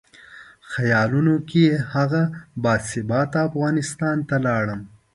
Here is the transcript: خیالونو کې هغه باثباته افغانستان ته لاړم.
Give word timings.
خیالونو 0.71 1.35
کې 1.49 1.63
هغه 1.93 2.23
باثباته 2.63 3.37
افغانستان 3.49 4.17
ته 4.29 4.35
لاړم. 4.45 4.81